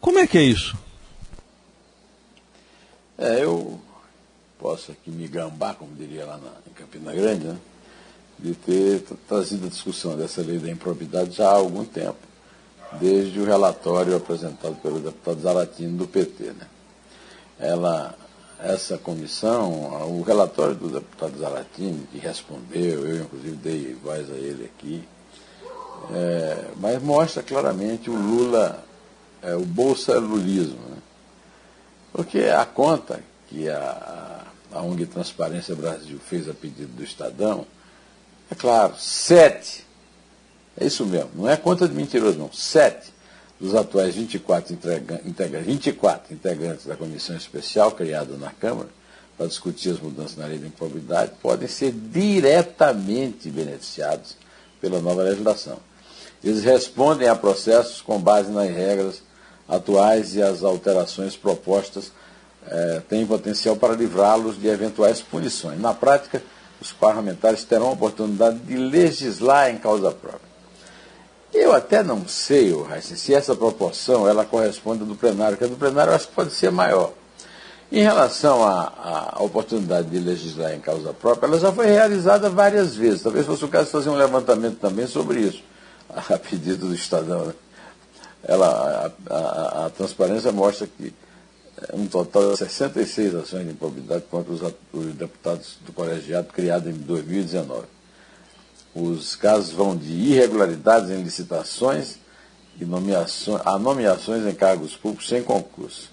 Como 0.00 0.18
é 0.18 0.26
que 0.26 0.38
é 0.38 0.42
isso? 0.42 0.76
É, 3.16 3.42
eu 3.42 3.80
posso 4.58 4.92
aqui 4.92 5.10
me 5.10 5.26
gambar, 5.26 5.74
como 5.74 5.94
diria 5.94 6.24
lá 6.24 6.36
na, 6.36 6.52
em 6.68 6.72
Campina 6.72 7.12
Grande, 7.12 7.46
né, 7.46 7.56
de 8.38 8.54
ter 8.54 9.02
trazido 9.28 9.66
a 9.66 9.68
discussão 9.68 10.16
dessa 10.16 10.40
lei 10.40 10.58
da 10.58 10.70
improbidade 10.70 11.32
já 11.32 11.48
há 11.48 11.54
algum 11.54 11.84
tempo, 11.84 12.18
desde 13.00 13.40
o 13.40 13.44
relatório 13.44 14.16
apresentado 14.16 14.76
pelo 14.76 15.00
deputado 15.00 15.40
Zaratini 15.40 15.98
do 15.98 16.06
PT. 16.06 16.44
Né. 16.44 16.66
Ela, 17.58 18.14
essa 18.60 18.96
comissão, 18.96 20.08
o 20.16 20.22
relatório 20.22 20.76
do 20.76 20.88
deputado 20.88 21.36
Zaratini, 21.38 22.06
que 22.12 22.18
respondeu, 22.18 23.04
eu 23.04 23.24
inclusive 23.24 23.56
dei 23.56 23.96
voz 24.00 24.30
a 24.30 24.36
ele 24.36 24.64
aqui, 24.64 25.02
é, 26.12 26.70
mas 26.76 27.02
mostra 27.02 27.42
claramente 27.42 28.08
o 28.08 28.14
Lula, 28.14 28.84
é, 29.42 29.54
o 29.54 29.64
bolsa-lulismo. 29.64 30.78
Né? 30.88 30.96
Porque 32.12 32.40
a 32.40 32.64
conta 32.64 33.20
que 33.48 33.68
a, 33.68 34.44
a 34.72 34.82
ONG 34.82 35.06
Transparência 35.06 35.74
Brasil 35.74 36.18
fez 36.18 36.48
a 36.48 36.54
pedido 36.54 36.92
do 36.94 37.02
Estadão, 37.02 37.66
é 38.50 38.54
claro, 38.54 38.94
sete, 38.98 39.86
é 40.76 40.86
isso 40.86 41.04
mesmo, 41.04 41.30
não 41.34 41.48
é 41.48 41.56
conta 41.56 41.88
de 41.88 41.94
mentiroso 41.94 42.38
não, 42.38 42.52
sete 42.52 43.12
dos 43.60 43.74
atuais 43.74 44.14
24, 44.14 44.72
integra, 44.72 45.60
24 45.60 46.32
integrantes 46.32 46.86
da 46.86 46.96
comissão 46.96 47.36
especial 47.36 47.90
criada 47.90 48.36
na 48.36 48.50
Câmara 48.52 48.88
para 49.36 49.46
discutir 49.46 49.90
as 49.90 50.00
mudanças 50.00 50.36
na 50.36 50.46
lei 50.46 50.58
da 50.58 50.66
improbidade 50.66 51.32
podem 51.40 51.68
ser 51.68 51.92
diretamente 51.92 53.50
beneficiados 53.50 54.36
pela 54.80 55.00
nova 55.00 55.22
legislação. 55.22 55.78
Eles 56.42 56.62
respondem 56.62 57.28
a 57.28 57.34
processos 57.34 58.00
com 58.00 58.18
base 58.18 58.50
nas 58.50 58.68
regras 58.68 59.22
atuais 59.68 60.34
e 60.34 60.42
as 60.42 60.62
alterações 60.62 61.36
propostas 61.36 62.10
é, 62.66 63.02
tem 63.08 63.26
potencial 63.26 63.76
para 63.76 63.94
livrá-los 63.94 64.58
de 64.58 64.68
eventuais 64.68 65.20
punições. 65.20 65.80
Na 65.80 65.92
prática, 65.94 66.42
os 66.80 66.92
parlamentares 66.92 67.64
terão 67.64 67.88
a 67.88 67.92
oportunidade 67.92 68.58
de 68.58 68.76
legislar 68.76 69.70
em 69.70 69.78
causa 69.78 70.10
própria. 70.10 70.48
Eu 71.52 71.72
até 71.72 72.02
não 72.02 72.28
sei, 72.28 72.74
Raíssa, 72.82 73.16
se 73.16 73.34
essa 73.34 73.56
proporção 73.56 74.28
ela 74.28 74.44
corresponde 74.44 75.04
do 75.04 75.14
plenário, 75.14 75.56
porque 75.56 75.64
a 75.64 75.74
do 75.74 75.78
plenário 75.78 76.10
eu 76.10 76.16
acho 76.16 76.28
que 76.28 76.34
pode 76.34 76.52
ser 76.52 76.70
maior. 76.70 77.12
Em 77.90 78.02
relação 78.02 78.62
à, 78.62 79.32
à, 79.34 79.42
oportunidade 79.42 80.10
de 80.10 80.18
legislar 80.18 80.74
em 80.74 80.80
causa 80.80 81.14
própria, 81.14 81.46
ela 81.46 81.58
já 81.58 81.72
foi 81.72 81.86
realizada 81.86 82.50
várias 82.50 82.94
vezes. 82.94 83.22
Talvez 83.22 83.46
fosse 83.46 83.64
o 83.64 83.68
caso 83.68 83.86
de 83.86 83.92
fazer 83.92 84.10
um 84.10 84.14
levantamento 84.14 84.78
também 84.78 85.06
sobre 85.06 85.40
isso, 85.40 85.62
a 86.14 86.38
pedido 86.38 86.88
do 86.88 86.94
Estadão. 86.94 87.46
Né? 87.46 87.54
Ela, 88.48 89.12
a, 89.28 89.34
a, 89.34 89.86
a 89.86 89.90
transparência 89.90 90.50
mostra 90.50 90.86
que 90.86 91.12
um 91.92 92.06
total 92.06 92.52
de 92.52 92.58
66 92.58 93.34
ações 93.34 93.64
de 93.64 93.72
improbidade 93.72 94.24
contra 94.30 94.52
os, 94.52 94.62
os 94.92 95.14
deputados 95.14 95.78
do 95.84 95.92
colegiado 95.92 96.48
criado 96.52 96.88
em 96.88 96.94
2019. 96.94 97.86
Os 98.94 99.36
casos 99.36 99.70
vão 99.70 99.96
de 99.96 100.12
irregularidades 100.12 101.10
em 101.10 101.22
licitações 101.22 102.18
e 102.80 102.84
nomeações, 102.84 103.60
a 103.64 103.78
nomeações 103.78 104.46
em 104.46 104.54
cargos 104.54 104.96
públicos 104.96 105.28
sem 105.28 105.42
concurso. 105.42 106.10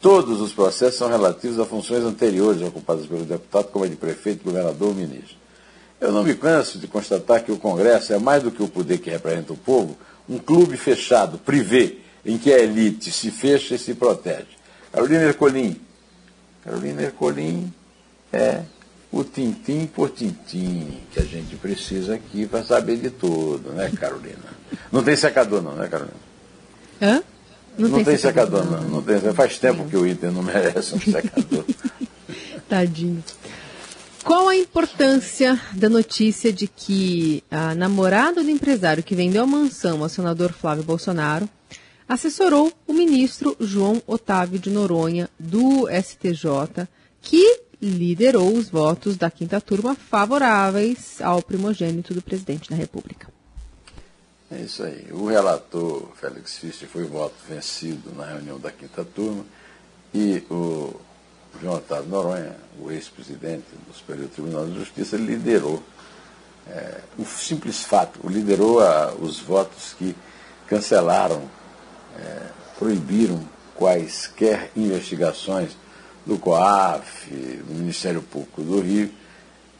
Todos 0.00 0.40
os 0.40 0.52
processos 0.52 0.98
são 0.98 1.08
relativos 1.08 1.58
a 1.58 1.64
funções 1.64 2.04
anteriores 2.04 2.60
ocupadas 2.60 3.06
pelo 3.06 3.24
deputado, 3.24 3.68
como 3.68 3.84
a 3.84 3.88
de 3.88 3.96
prefeito, 3.96 4.44
governador 4.44 4.88
ou 4.88 4.94
ministro. 4.94 5.36
Eu 6.00 6.10
não 6.10 6.24
me 6.24 6.34
canso 6.34 6.78
de 6.78 6.88
constatar 6.88 7.44
que 7.44 7.52
o 7.52 7.56
Congresso 7.56 8.12
é 8.12 8.18
mais 8.18 8.42
do 8.42 8.50
que 8.50 8.62
o 8.62 8.68
poder 8.68 8.98
que 8.98 9.08
representa 9.08 9.52
o 9.52 9.56
povo, 9.56 9.96
um 10.32 10.38
clube 10.38 10.76
fechado, 10.76 11.38
privê, 11.38 11.98
em 12.24 12.38
que 12.38 12.52
a 12.52 12.58
elite 12.58 13.10
se 13.10 13.30
fecha 13.30 13.74
e 13.74 13.78
se 13.78 13.94
protege. 13.94 14.46
Carolina 14.92 15.24
Ercolim. 15.24 15.80
Carolina 16.64 17.02
Ercolim 17.02 17.72
é 18.32 18.62
o 19.10 19.22
tintim 19.22 19.86
por 19.86 20.10
tintim 20.10 21.00
que 21.12 21.20
a 21.20 21.24
gente 21.24 21.56
precisa 21.56 22.14
aqui 22.14 22.46
para 22.46 22.64
saber 22.64 22.96
de 22.96 23.10
tudo, 23.10 23.72
né, 23.72 23.90
Carolina? 23.98 24.38
Não 24.90 25.02
tem 25.02 25.16
secador 25.16 25.60
não, 25.60 25.74
né, 25.74 25.88
Carolina? 25.88 26.16
Hã? 27.00 27.22
Não, 27.76 27.88
não 27.88 27.96
tem, 27.96 28.04
tem 28.04 28.18
secador, 28.18 28.62
secador, 28.62 28.82
não. 28.82 28.88
não 28.88 29.02
tem, 29.02 29.18
faz 29.32 29.58
tempo 29.58 29.84
que 29.86 29.96
o 29.96 30.06
Inter 30.06 30.30
não 30.30 30.42
merece 30.42 30.94
um 30.94 31.00
secador. 31.00 31.64
Tadinho. 32.68 33.22
Qual 34.24 34.48
a 34.48 34.56
importância 34.56 35.60
da 35.72 35.88
notícia 35.88 36.52
de 36.52 36.68
que 36.68 37.42
a 37.50 37.74
namorada 37.74 38.42
do 38.42 38.50
empresário 38.50 39.02
que 39.02 39.16
vendeu 39.16 39.42
a 39.42 39.46
mansão 39.46 40.02
ao 40.02 40.08
senador 40.08 40.52
Flávio 40.52 40.84
Bolsonaro 40.84 41.48
assessorou 42.08 42.72
o 42.86 42.92
ministro 42.92 43.56
João 43.58 44.00
Otávio 44.06 44.60
de 44.60 44.70
Noronha, 44.70 45.28
do 45.38 45.88
STJ, 45.88 46.86
que 47.20 47.62
liderou 47.80 48.54
os 48.54 48.68
votos 48.68 49.16
da 49.16 49.28
quinta 49.28 49.60
turma 49.60 49.96
favoráveis 49.96 51.20
ao 51.20 51.42
primogênito 51.42 52.14
do 52.14 52.22
presidente 52.22 52.70
da 52.70 52.76
República. 52.76 53.28
É 54.52 54.60
isso 54.60 54.84
aí. 54.84 55.08
O 55.10 55.26
relator 55.26 56.08
Félix 56.14 56.58
Fischer 56.58 56.88
foi 56.88 57.04
voto 57.04 57.34
vencido 57.48 58.12
na 58.14 58.26
reunião 58.26 58.60
da 58.60 58.70
quinta 58.70 59.04
turma 59.04 59.44
e 60.14 60.44
o 60.48 60.94
João 61.60 61.76
Otávio 61.76 62.08
Noronha, 62.08 62.56
o 62.80 62.90
ex-presidente 62.90 63.66
do 63.86 63.94
Superior 63.94 64.28
Tribunal 64.28 64.66
de 64.66 64.78
Justiça, 64.78 65.16
liderou 65.16 65.82
é, 66.68 67.00
o 67.18 67.24
simples 67.24 67.82
fato, 67.82 68.20
liderou 68.28 68.80
a, 68.80 69.12
os 69.12 69.40
votos 69.40 69.94
que 69.98 70.14
cancelaram 70.66 71.42
é, 72.18 72.38
proibiram 72.78 73.40
quaisquer 73.74 74.70
investigações 74.76 75.70
do 76.24 76.38
COAF, 76.38 77.28
do 77.30 77.74
Ministério 77.74 78.22
Público 78.22 78.62
do 78.62 78.80
Rio, 78.80 79.10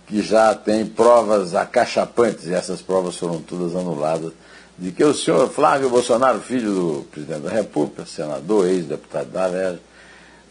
que 0.06 0.22
já 0.22 0.54
tem 0.54 0.84
provas 0.84 1.54
acachapantes, 1.54 2.46
e 2.46 2.52
essas 2.52 2.82
provas 2.82 3.16
foram 3.16 3.40
todas 3.40 3.76
anuladas, 3.76 4.32
de 4.76 4.90
que 4.90 5.04
o 5.04 5.14
senhor 5.14 5.48
Flávio 5.50 5.88
Bolsonaro, 5.88 6.40
filho 6.40 6.74
do 6.74 7.06
presidente 7.10 7.42
da 7.42 7.50
República, 7.50 8.04
senador, 8.04 8.66
ex-deputado 8.66 9.30
da 9.30 9.44
Alerj, 9.44 9.80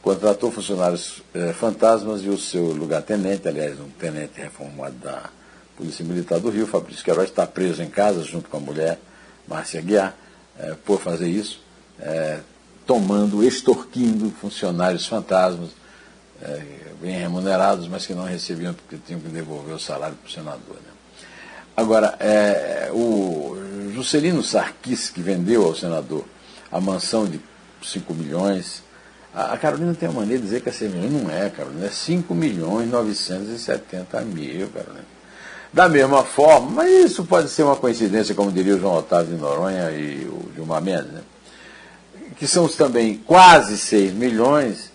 contratou 0.02 0.52
funcionários 0.52 1.22
eh, 1.34 1.54
fantasmas 1.54 2.24
e 2.24 2.30
o 2.30 2.38
seu 2.38 2.66
lugar-tenente, 2.72 3.48
aliás, 3.48 3.80
um 3.80 3.90
tenente 3.90 4.42
reformado 4.42 4.96
da 4.96 5.30
Polícia 5.78 6.04
Militar 6.04 6.40
do 6.40 6.50
Rio, 6.50 6.66
Fabrício 6.66 7.04
Queiroz, 7.04 7.30
está 7.30 7.46
preso 7.46 7.84
em 7.84 7.90
casa 7.90 8.24
junto 8.24 8.50
com 8.50 8.58
a 8.58 8.60
mulher 8.60 9.00
Márcia 9.48 9.82
Guiar, 9.82 10.16
é, 10.58 10.76
por 10.86 11.00
fazer 11.00 11.28
isso, 11.28 11.62
é, 12.00 12.40
tomando, 12.86 13.44
extorquindo 13.44 14.32
funcionários 14.32 15.06
fantasmas, 15.06 15.70
é, 16.42 16.62
bem 17.00 17.18
remunerados, 17.18 17.88
mas 17.88 18.06
que 18.06 18.14
não 18.14 18.26
recebiam 18.26 18.74
porque 18.74 18.98
tinham 19.06 19.20
que 19.20 19.28
devolver 19.28 19.76
o 19.76 19.80
salário 19.80 20.16
para 20.16 20.28
o 20.28 20.32
senador. 20.32 20.76
Né? 20.76 20.92
Agora, 21.78 22.16
é, 22.20 22.90
o 22.92 23.56
Juscelino 23.94 24.44
Sarkis, 24.44 25.10
que 25.10 25.22
vendeu 25.22 25.66
ao 25.66 25.76
senador 25.76 26.26
a 26.72 26.82
mansão 26.82 27.26
de 27.26 27.40
5 27.84 28.14
milhões, 28.14 28.84
a, 29.34 29.58
Carolina 29.58 29.94
tem 29.94 30.10
uma 30.10 30.22
maneira 30.22 30.42
de 30.42 30.48
dizer 30.48 30.62
que 30.62 30.72
6 30.72 30.94
milhões, 30.94 31.24
não 31.24 31.30
é, 31.32 31.50
Carolina, 31.50 31.86
é 31.86 31.90
5 31.90 32.34
milhões 32.36 32.90
970 32.90 34.22
mil, 34.22 34.68
Carolina. 34.70 35.06
Da 35.72 35.88
mesma 35.88 36.24
forma, 36.24 36.70
mas 36.70 36.92
isso 37.06 37.24
pode 37.24 37.50
ser 37.50 37.64
uma 37.64 37.78
coincidência, 37.78 38.36
como 38.36 38.52
diria 38.52 38.76
o 38.76 38.80
João 38.80 38.96
Otávio 38.98 39.36
de 39.36 39.42
Noronha 39.42 39.90
e 39.92 40.26
o 40.26 40.52
Gilmar 40.54 40.82
Mendes, 40.82 41.12
né? 41.12 41.22
que 42.36 42.46
são 42.46 42.68
também 42.68 43.18
quase 43.20 43.78
6 43.78 44.14
milhões, 44.14 44.92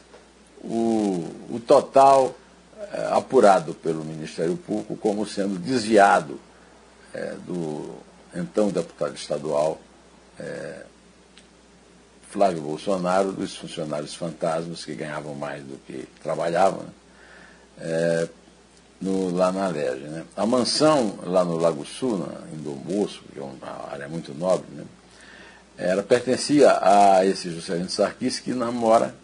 o, 0.62 1.24
o 1.48 1.60
total 1.60 2.34
é, 2.92 3.08
apurado 3.12 3.72
pelo 3.72 4.04
Ministério 4.04 4.56
Público 4.56 4.96
como 4.96 5.26
sendo 5.26 5.58
desviado 5.58 6.40
é, 7.14 7.34
do 7.46 7.94
então 8.34 8.68
deputado 8.68 9.14
estadual 9.14 9.80
é, 10.38 10.82
Flávio 12.36 12.60
Bolsonaro, 12.60 13.32
dos 13.32 13.56
funcionários 13.56 14.14
fantasmas 14.14 14.84
que 14.84 14.94
ganhavam 14.94 15.34
mais 15.34 15.62
do 15.62 15.78
que 15.86 16.06
trabalhavam, 16.22 16.80
né? 16.80 16.88
é, 17.80 18.28
no, 19.00 19.34
lá 19.34 19.50
na 19.50 19.64
Alerj. 19.64 20.02
Né? 20.02 20.24
A 20.36 20.44
mansão 20.44 21.18
lá 21.24 21.42
no 21.42 21.56
Lago 21.56 21.84
Sul, 21.86 22.18
na, 22.18 22.26
em 22.52 22.62
Dom 22.62 22.74
Bosco, 22.74 23.24
que 23.32 23.38
é 23.38 23.42
uma 23.42 23.90
área 23.90 24.06
muito 24.06 24.34
nobre, 24.34 24.66
né? 24.70 24.84
Ela 25.78 26.02
pertencia 26.02 26.78
a 26.80 27.24
esse 27.24 27.50
Juscelino 27.50 27.90
Sarquis 27.90 28.38
que 28.38 28.54
namora 28.54 29.14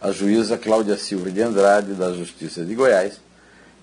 a 0.00 0.10
juíza 0.12 0.58
Cláudia 0.58 0.96
Silva 0.96 1.30
de 1.30 1.40
Andrade, 1.40 1.94
da 1.94 2.12
Justiça 2.12 2.64
de 2.64 2.74
Goiás, 2.74 3.18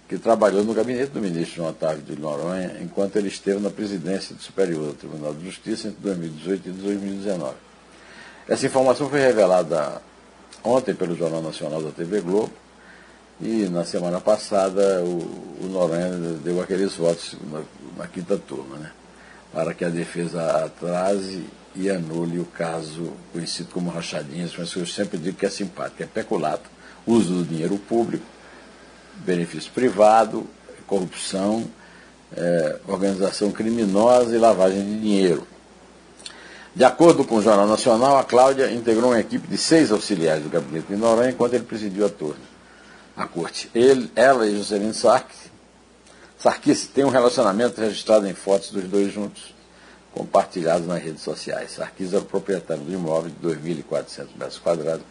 que 0.08 0.20
trabalhou 0.20 0.64
no 0.64 0.76
gabinete 0.76 1.12
do 1.12 1.20
ministro 1.20 1.56
João 1.56 1.70
Otávio 1.70 2.04
de 2.04 2.20
Noronha 2.20 2.78
enquanto 2.82 3.16
ele 3.16 3.30
esteve 3.30 3.60
na 3.60 3.72
presidência 3.72 4.36
do 4.36 4.42
Superior 4.44 4.94
Tribunal 4.94 5.34
de 5.34 5.46
Justiça 5.46 5.88
entre 5.88 6.02
2018 6.02 6.70
e 6.70 6.72
2019. 6.72 7.73
Essa 8.48 8.66
informação 8.66 9.10
foi 9.10 9.22
revelada 9.22 10.02
ontem 10.64 10.94
pelo 10.94 11.16
Jornal 11.16 11.42
Nacional 11.42 11.82
da 11.82 11.92
TV 11.92 12.20
Globo 12.20 12.52
e 13.40 13.70
na 13.70 13.86
semana 13.86 14.20
passada 14.20 15.02
o, 15.02 15.64
o 15.64 15.70
Noronha 15.70 16.10
deu 16.44 16.62
aqueles 16.62 16.94
votos 16.96 17.38
na, 17.50 17.62
na 17.98 18.08
quinta 18.08 18.38
turma, 18.38 18.76
né? 18.76 18.92
Para 19.54 19.74
que 19.74 19.86
a 19.86 19.90
defesa 19.90 20.66
atrase 20.66 21.46
e 21.74 21.90
anule 21.90 22.40
o 22.40 22.46
caso 22.46 23.14
conhecido 23.32 23.70
como 23.72 23.90
rachadinhas, 23.90 24.54
mas 24.58 24.74
eu 24.76 24.86
sempre 24.86 25.18
digo 25.18 25.38
que 25.38 25.46
é 25.46 25.50
simpático, 25.50 26.04
é 26.04 26.06
peculato, 26.06 26.70
uso 27.08 27.36
do 27.36 27.44
dinheiro 27.46 27.78
público, 27.78 28.26
benefício 29.18 29.72
privado, 29.72 30.46
corrupção, 30.86 31.66
é, 32.36 32.80
organização 32.88 33.52
criminosa 33.52 34.36
e 34.36 34.40
lavagem 34.40 34.84
de 34.84 35.00
dinheiro. 35.00 35.48
De 36.76 36.84
acordo 36.84 37.24
com 37.24 37.36
o 37.36 37.42
Jornal 37.42 37.68
Nacional, 37.68 38.18
a 38.18 38.24
Cláudia 38.24 38.72
integrou 38.72 39.12
uma 39.12 39.20
equipe 39.20 39.48
de 39.48 39.58
seis 39.58 39.92
auxiliares 39.92 40.44
do 40.44 40.50
gabinete 40.50 40.88
de 40.88 40.96
Noronha 40.96 41.30
enquanto 41.30 41.54
ele 41.54 41.66
presidiu 41.66 42.04
a, 42.04 42.10
turma, 42.10 42.42
a 43.16 43.28
corte. 43.28 43.70
Ele, 43.76 44.12
ela 44.16 44.48
e 44.48 44.58
Juscelino 44.58 44.94
Sarkis, 44.94 45.52
Sarkis 46.36 46.88
têm 46.88 47.06
um 47.06 47.10
relacionamento 47.10 47.80
registrado 47.80 48.28
em 48.28 48.34
fotos 48.34 48.72
dos 48.72 48.86
dois 48.86 49.14
juntos 49.14 49.54
compartilhados 50.12 50.88
nas 50.88 51.02
redes 51.02 51.22
sociais. 51.22 51.74
Sarkis 51.74 52.12
era 52.12 52.24
o 52.24 52.26
proprietário 52.26 52.84
do 52.84 52.92
imóvel 52.92 53.32
de 53.32 53.48
2.400 53.48 54.28
metros 54.36 54.58
quadrados 54.58 55.06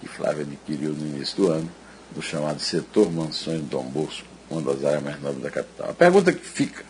que 0.00 0.08
Flávia 0.08 0.42
adquiriu 0.42 0.92
no 0.92 1.06
início 1.06 1.36
do 1.36 1.50
ano, 1.50 1.70
do 2.12 2.22
chamado 2.22 2.60
setor 2.60 3.10
Mansões 3.12 3.62
Dom 3.62 3.84
Bosco, 3.84 4.26
uma 4.48 4.62
das 4.62 4.84
áreas 4.84 5.02
mais 5.02 5.20
nobres 5.20 5.42
da 5.42 5.50
capital. 5.50 5.90
A 5.90 5.94
pergunta 5.94 6.32
que 6.32 6.46
fica 6.46 6.84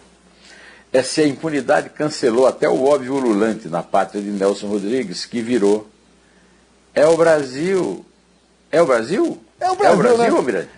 é 0.95 1.03
se 1.03 1.21
a 1.23 1.27
impunidade 1.27 1.91
cancelou 1.91 2.47
até 2.47 2.69
o 2.69 2.85
óbvio 2.85 3.15
ululante 3.15 3.69
na 3.69 3.83
pátria 3.83 4.23
de 4.23 4.31
Nelson 4.31 4.69
Rodrigues, 4.69 5.27
que 5.27 5.43
virou 5.43 5.91
é 6.95 7.05
o 7.05 7.17
Brasil. 7.17 8.07
É 8.71 8.81
o 8.81 8.87
Brasil? 8.87 9.43
É 9.59 9.69
o 9.69 9.75
Brasil, 9.75 9.99
é 9.99 9.99
o 9.99 10.17
Brasil, 10.17 10.53
né? 10.53 10.69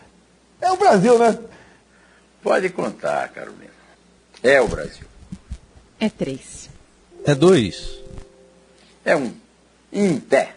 É 0.58 0.70
o 0.72 0.76
Brasil, 0.76 1.18
né? 1.18 1.38
Pode 2.42 2.70
contar, 2.70 3.28
Carolina. 3.28 3.70
É 4.42 4.58
o 4.58 4.66
Brasil. 4.66 5.06
É 6.00 6.08
três. 6.08 6.70
É 7.22 7.34
dois. 7.34 7.98
É 9.04 9.14
um. 9.14 9.34
Inter. 9.92 10.55